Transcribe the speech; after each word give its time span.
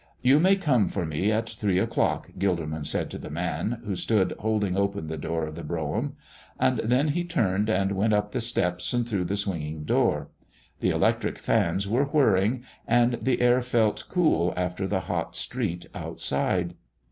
"You 0.23 0.39
may 0.39 0.55
come 0.55 0.89
for 0.89 1.05
me 1.05 1.31
at 1.31 1.47
three 1.47 1.77
o'clock," 1.77 2.31
Gilderman 2.39 2.87
said 2.87 3.11
to 3.11 3.19
the 3.19 3.29
man, 3.29 3.83
who 3.85 3.95
stood 3.95 4.33
holding 4.39 4.75
open 4.75 5.05
the 5.09 5.15
door 5.15 5.45
of 5.45 5.53
the 5.53 5.61
brougham. 5.63 6.15
And 6.59 6.79
then 6.79 7.09
he 7.09 7.23
turned 7.23 7.69
and 7.69 7.91
went 7.91 8.11
up 8.11 8.31
the 8.31 8.41
steps 8.41 8.93
and 8.93 9.07
through 9.07 9.25
the 9.25 9.37
swinging 9.37 9.83
door. 9.83 10.29
The 10.79 10.89
electric 10.89 11.37
fans 11.37 11.87
were 11.87 12.05
whirring, 12.05 12.63
and 12.87 13.19
the 13.21 13.41
air 13.41 13.61
felt 13.61 14.05
cool 14.09 14.55
after 14.57 14.87
the 14.87 15.01
hot 15.01 15.35
street 15.35 15.85
outside. 15.93 16.73